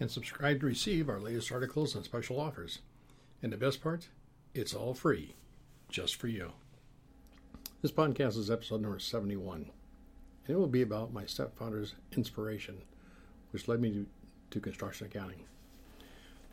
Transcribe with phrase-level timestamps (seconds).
[0.00, 2.80] and subscribe to receive our latest articles and special offers.
[3.42, 4.08] And the best part,
[4.54, 5.34] it's all free,
[5.88, 6.52] just for you.
[7.82, 9.70] This podcast is episode number 71,
[10.46, 12.78] and it will be about my stepfather's inspiration,
[13.50, 14.06] which led me to,
[14.50, 15.40] to construction accounting.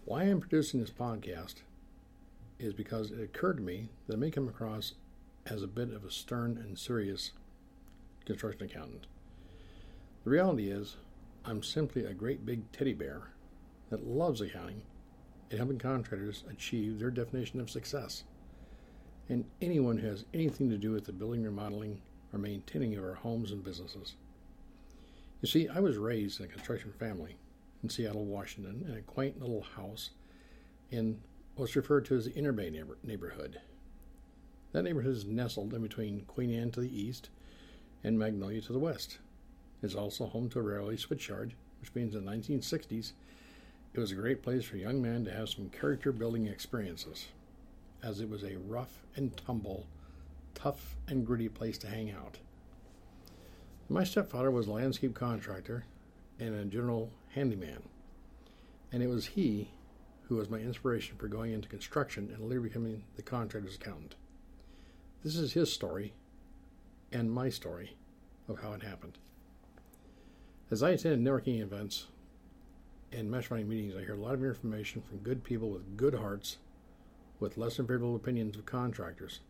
[0.05, 1.55] Why I'm producing this podcast
[2.59, 4.93] is because it occurred to me that I may come across
[5.45, 7.31] as a bit of a stern and serious
[8.25, 9.05] construction accountant.
[10.23, 10.97] The reality is,
[11.43, 13.31] I'm simply a great big teddy bear
[13.89, 14.83] that loves accounting
[15.49, 18.23] and helping contractors achieve their definition of success.
[19.27, 22.01] And anyone who has anything to do with the building, remodeling,
[22.31, 24.15] or maintaining of our homes and businesses.
[25.41, 27.37] You see, I was raised in a construction family
[27.81, 30.11] in Seattle, Washington, in a quaint little house
[30.91, 31.19] in
[31.55, 33.59] what's referred to as the Interbay neighbor- neighborhood.
[34.73, 37.29] That neighborhood is nestled in between Queen Anne to the east
[38.03, 39.17] and Magnolia to the west.
[39.81, 43.13] Is also home to a railway switchyard, which means in the 1960s
[43.93, 47.27] it was a great place for young men to have some character building experiences,
[48.01, 49.85] as it was a rough and tumble,
[50.55, 52.37] tough and gritty place to hang out.
[53.89, 55.83] My stepfather was a landscape contractor
[56.39, 57.83] and a general handyman,
[58.91, 59.71] and it was he
[60.29, 64.15] who was my inspiration for going into construction and later becoming the contractor's accountant.
[65.23, 66.13] This is his story
[67.11, 67.97] and my story
[68.47, 69.17] of how it happened.
[70.71, 72.05] As I attend networking events
[73.11, 76.59] and mastermind meetings, I hear a lot of information from good people with good hearts,
[77.41, 79.41] with less than favorable opinions of contractors.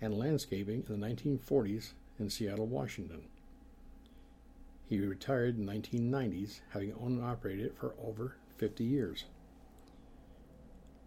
[0.01, 3.25] and landscaping in the 1940s in Seattle, Washington.
[4.88, 9.25] He retired in the 1990s, having owned and operated it for over 50 years.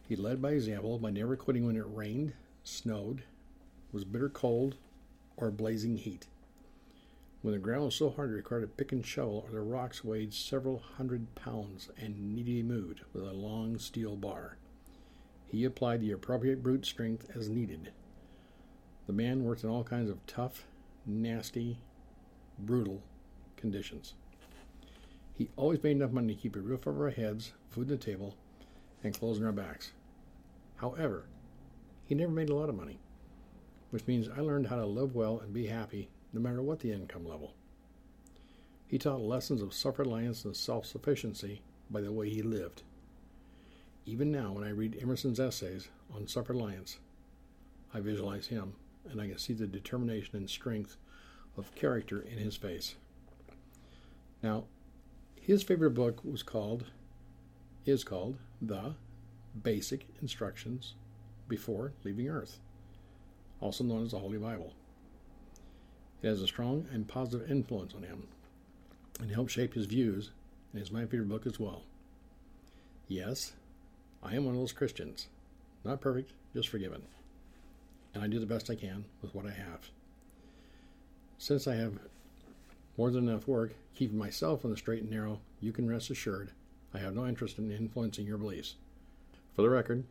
[0.08, 2.32] He led by example by never quitting when it rained,
[2.62, 3.24] snowed,
[3.92, 4.76] was bitter cold,
[5.36, 6.28] or blazing heat.
[7.42, 10.04] When the ground was so hard it required a pick and shovel, or the rocks
[10.04, 14.56] weighed several hundred pounds and needed moved with a long steel bar,
[15.48, 17.90] he applied the appropriate brute strength as needed.
[19.08, 20.64] The man worked in all kinds of tough,
[21.04, 21.78] nasty,
[22.58, 23.02] brutal
[23.56, 24.14] conditions.
[25.34, 27.96] He always made enough money to keep a roof over our heads, food on the
[27.96, 28.36] table,
[29.02, 29.92] and clothes on our backs.
[30.76, 31.26] However,
[32.06, 32.98] he never made a lot of money,
[33.90, 36.92] which means I learned how to live well and be happy no matter what the
[36.92, 37.54] income level.
[38.86, 42.82] He taught lessons of self reliance and self sufficiency by the way he lived.
[44.04, 46.98] Even now, when I read Emerson's essays on self reliance,
[47.92, 48.74] I visualize him
[49.10, 50.96] and I can see the determination and strength
[51.56, 52.96] of character in his face.
[54.42, 54.64] Now,
[55.40, 56.84] his favorite book was called,
[57.84, 58.94] is called The
[59.62, 60.94] Basic Instructions
[61.48, 62.58] Before Leaving Earth,
[63.60, 64.74] also known as the Holy Bible.
[66.22, 68.26] It has a strong and positive influence on him
[69.20, 70.30] and helped shape his views,
[70.72, 71.82] and is my favorite book as well.
[73.08, 73.52] Yes,
[74.22, 75.28] I am one of those Christians.
[75.84, 77.02] Not perfect, just forgiven.
[78.12, 79.90] And I do the best I can with what I have.
[81.38, 81.98] Since I have
[82.96, 86.52] more than enough work keeping myself on the straight and narrow, you can rest assured
[86.94, 88.76] I have no interest in influencing your beliefs.
[89.54, 90.04] For the record,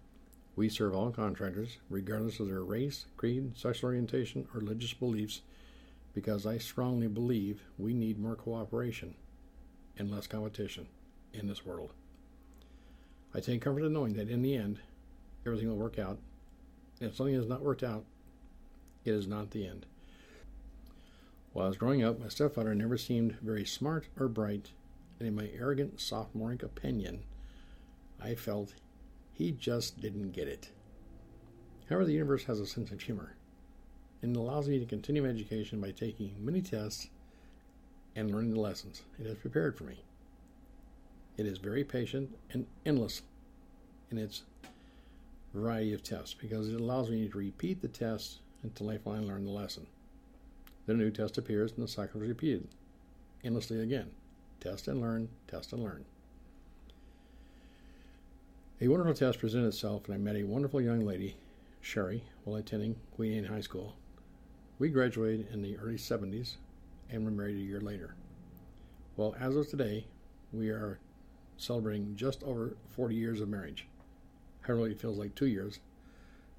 [0.55, 5.41] we serve all contractors, regardless of their race, creed, sexual orientation, or religious beliefs,
[6.13, 9.15] because I strongly believe we need more cooperation
[9.97, 10.87] and less competition
[11.33, 11.91] in this world.
[13.33, 14.79] I take comfort in knowing that in the end,
[15.45, 16.17] everything will work out.
[17.01, 18.05] And if something has not worked out,
[19.03, 19.85] it is not the end.
[21.55, 24.71] While I was growing up, my stepfather never seemed very smart or bright,
[25.17, 27.23] and in my arrogant sophomoric opinion,
[28.21, 28.73] I felt
[29.31, 30.71] he just didn't get it.
[31.87, 33.37] However, the universe has a sense of humor,
[34.21, 37.07] and allows me to continue my education by taking many tests
[38.17, 40.03] and learning the lessons it has prepared for me.
[41.37, 43.21] It is very patient and endless
[44.11, 44.41] in its
[45.53, 49.45] variety of tests because it allows me to repeat the test until I finally learn
[49.45, 49.87] the lesson.
[50.85, 52.67] Then a new test appears and the cycle is repeated
[53.43, 54.11] endlessly again.
[54.59, 56.05] Test and learn, test and learn.
[58.81, 61.37] A wonderful test presented itself, and I met a wonderful young lady,
[61.81, 63.95] Shari, while attending Queen Anne High School.
[64.79, 66.55] We graduated in the early 70s
[67.09, 68.15] and were married a year later.
[69.15, 70.07] Well, as of today,
[70.51, 70.99] we are
[71.57, 73.87] celebrating just over 40 years of marriage.
[74.61, 75.79] However, it feels like two years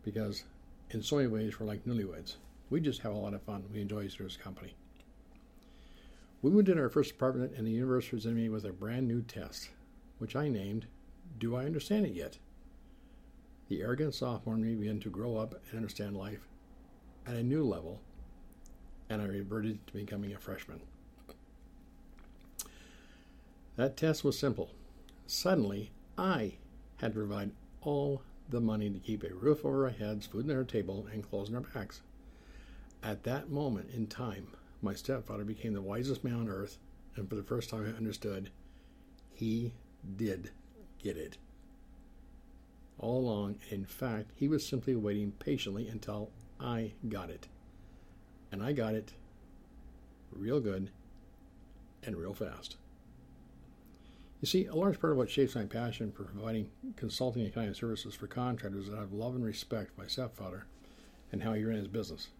[0.02, 0.44] because,
[0.90, 2.36] in so many ways, we're like newlyweds.
[2.68, 3.64] We just have a lot of fun.
[3.72, 4.74] We enjoy each other's company.
[6.42, 9.22] We moved in our first apartment, and the universe presented me with a brand new
[9.22, 9.70] test,
[10.18, 10.86] which I named
[11.38, 12.38] Do I Understand It Yet?
[13.68, 16.46] The arrogant sophomore in me began to grow up and understand life
[17.26, 18.00] at a new level,
[19.08, 20.80] and I reverted to becoming a freshman.
[23.76, 24.70] That test was simple.
[25.26, 26.54] Suddenly, I
[26.96, 27.50] had to provide
[27.82, 31.28] all the money to keep a roof over our heads, food on our table, and
[31.28, 32.02] clothes on our backs.
[33.06, 34.48] At that moment in time,
[34.82, 36.76] my stepfather became the wisest man on earth,
[37.14, 38.50] and for the first time I understood
[39.32, 39.74] he
[40.16, 40.50] did
[40.98, 41.38] get it.
[42.98, 47.46] All along, in fact, he was simply waiting patiently until I got it.
[48.50, 49.12] And I got it
[50.32, 50.90] real good
[52.02, 52.74] and real fast.
[54.40, 57.74] You see, a large part of what shapes my passion for providing consulting and accounting
[57.74, 60.66] services for contractors is that I have love and respect for my stepfather
[61.30, 62.30] and how he ran his business.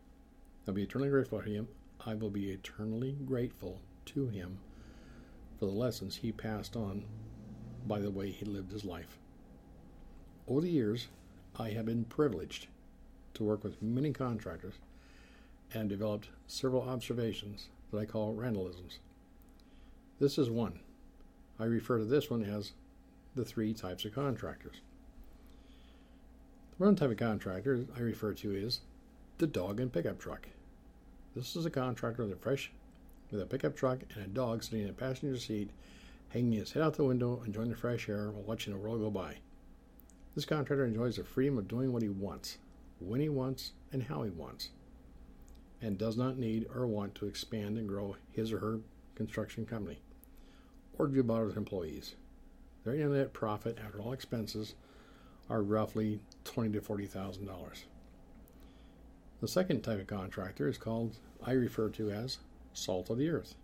[0.66, 1.68] I'll be eternally grateful to him.
[2.04, 4.58] I will be eternally grateful to him
[5.58, 7.04] for the lessons he passed on
[7.86, 9.18] by the way he lived his life.
[10.48, 11.08] Over the years,
[11.58, 12.66] I have been privileged
[13.34, 14.74] to work with many contractors
[15.72, 18.98] and developed several observations that I call Randallisms.
[20.18, 20.80] This is one.
[21.58, 22.72] I refer to this one as
[23.34, 24.76] the three types of contractors.
[26.78, 28.80] The one type of contractor I refer to is
[29.38, 30.48] the dog and pickup truck.
[31.36, 32.72] This is a contractor with a fresh
[33.30, 35.68] with a pickup truck and a dog sitting in a passenger seat,
[36.30, 39.10] hanging his head out the window, enjoying the fresh air while watching the world go
[39.10, 39.36] by.
[40.34, 42.56] This contractor enjoys the freedom of doing what he wants,
[43.00, 44.70] when he wants, and how he wants,
[45.82, 48.80] and does not need or want to expand and grow his or her
[49.14, 49.98] construction company
[50.96, 52.14] or do about his employees.
[52.84, 54.74] Their net profit after all expenses
[55.50, 57.84] are roughly twenty to forty thousand dollars.
[59.40, 62.38] The second type of contractor is called I refer to as
[62.72, 63.54] salt of the earth.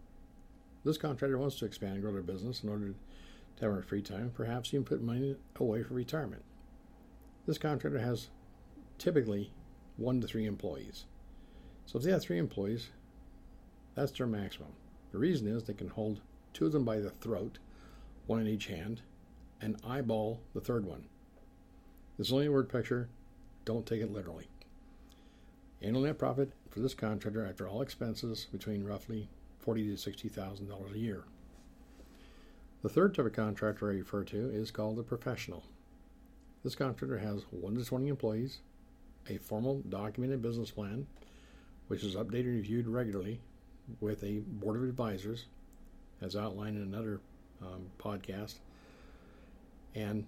[0.84, 4.02] This contractor wants to expand and grow their business in order to have more free
[4.02, 6.42] time, perhaps even put money away for retirement.
[7.46, 8.28] This contractor has
[8.98, 9.50] typically
[9.96, 11.06] one to three employees.
[11.86, 12.90] So if they have three employees,
[13.94, 14.72] that's their maximum.
[15.10, 16.20] The reason is they can hold
[16.52, 17.58] two of them by the throat,
[18.26, 19.02] one in each hand,
[19.60, 21.04] and eyeball the third one.
[22.18, 23.08] This is only a word picture.
[23.64, 24.48] Don't take it literally.
[25.82, 30.68] Annual net profit for this contractor after all expenses between roughly forty to sixty thousand
[30.68, 31.24] dollars a year.
[32.82, 35.64] The third type of contractor I refer to is called the professional.
[36.62, 38.60] This contractor has one to twenty employees,
[39.28, 41.08] a formal documented business plan,
[41.88, 43.40] which is updated and reviewed regularly
[44.00, 45.46] with a board of advisors,
[46.20, 47.20] as outlined in another
[47.60, 48.54] um, podcast.
[49.96, 50.26] And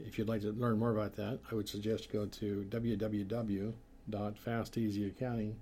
[0.00, 3.74] if you'd like to learn more about that, I would suggest go to www
[4.08, 5.56] dot fast easy accounting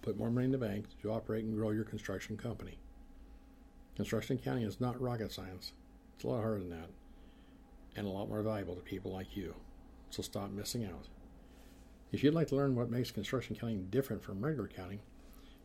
[0.01, 2.79] put more money in the bank to operate and grow your construction company.
[3.97, 5.73] Construction accounting is not rocket science.
[6.15, 6.87] It's a lot harder than that,
[7.97, 9.53] and a lot more valuable to people like you.
[10.09, 11.09] So stop missing out.
[12.13, 15.01] If you'd like to learn what makes construction accounting different from regular accounting,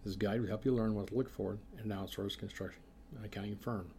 [0.03, 2.81] This guide will help you learn what to look for in an outsourced construction
[3.23, 3.91] accounting firm.